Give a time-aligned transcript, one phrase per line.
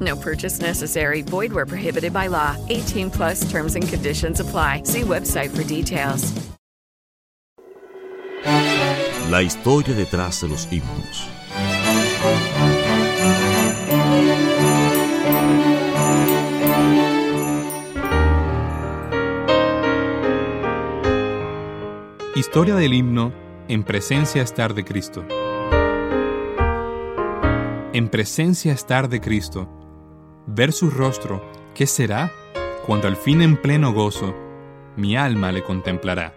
[0.00, 1.22] No purchase necessary.
[1.22, 2.56] Void where prohibited by law.
[2.68, 4.82] 18 plus terms and conditions apply.
[4.84, 6.32] See website for details.
[9.30, 11.28] La historia detrás de los himnos.
[22.36, 23.32] Historia del himno
[23.68, 25.24] En presencia estar de Cristo.
[27.92, 29.75] En presencia estar de Cristo.
[30.48, 31.42] Ver su rostro,
[31.74, 32.30] ¿qué será?
[32.86, 34.32] Cuando al fin en pleno gozo
[34.96, 36.34] mi alma le contemplará.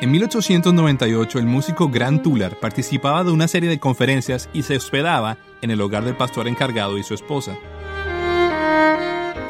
[0.00, 5.36] En 1898, el músico Grant Tuller participaba de una serie de conferencias y se hospedaba
[5.60, 7.58] en el hogar del pastor encargado y su esposa.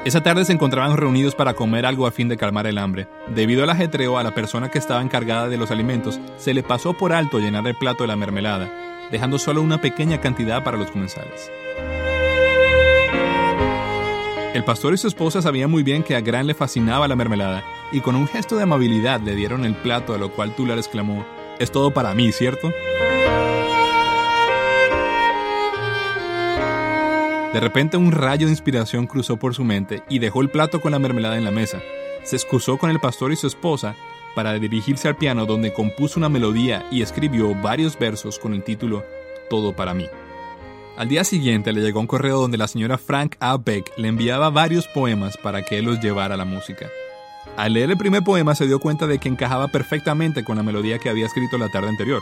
[0.09, 3.09] Esa tarde se encontraban reunidos para comer algo a fin de calmar el hambre.
[3.27, 6.95] Debido al ajetreo, a la persona que estaba encargada de los alimentos se le pasó
[6.95, 8.71] por alto llenar el plato de la mermelada,
[9.11, 11.53] dejando solo una pequeña cantidad para los comensales.
[14.55, 17.63] El pastor y su esposa sabían muy bien que a Grant le fascinaba la mermelada,
[17.93, 21.27] y con un gesto de amabilidad le dieron el plato, a lo cual Tuller exclamó,
[21.59, 22.73] es todo para mí, ¿cierto?
[27.53, 30.93] De repente un rayo de inspiración cruzó por su mente y dejó el plato con
[30.93, 31.81] la mermelada en la mesa.
[32.23, 33.95] Se excusó con el pastor y su esposa
[34.35, 39.03] para dirigirse al piano donde compuso una melodía y escribió varios versos con el título
[39.49, 40.07] Todo para mí.
[40.99, 43.57] Al día siguiente le llegó un correo donde la señora Frank A.
[43.57, 46.89] Beck le enviaba varios poemas para que él los llevara a la música.
[47.57, 50.99] Al leer el primer poema se dio cuenta de que encajaba perfectamente con la melodía
[50.99, 52.21] que había escrito la tarde anterior.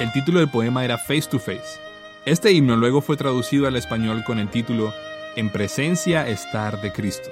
[0.00, 1.87] El título del poema era Face to Face.
[2.28, 4.92] Este himno luego fue traducido al español con el título
[5.34, 7.30] En presencia estar de Cristo.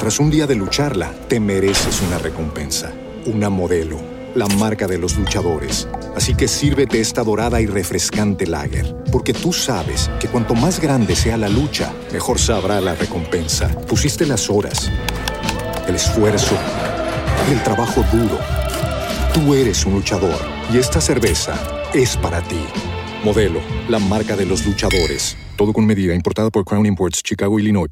[0.00, 2.92] Tras un día de lucharla, te mereces una recompensa,
[3.26, 4.00] una modelo,
[4.34, 5.86] la marca de los luchadores.
[6.16, 11.14] Así que sírvete esta dorada y refrescante lager, porque tú sabes que cuanto más grande
[11.14, 13.68] sea la lucha, mejor sabrá la recompensa.
[13.86, 14.90] Pusiste las horas,
[15.86, 16.58] el esfuerzo,
[17.48, 18.40] el trabajo duro.
[19.32, 20.40] Tú eres un luchador
[20.72, 21.54] y esta cerveza
[21.94, 22.58] es para ti.
[23.24, 25.34] Modelo, la marca de los luchadores.
[25.56, 27.88] Todo con medida, importada por Crown Imports, Chicago, Illinois.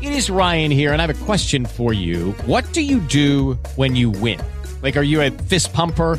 [0.00, 2.34] It is Ryan here, and I have a question for you.
[2.46, 4.40] What do you do when you win?
[4.82, 6.18] Like, are you a fist pumper?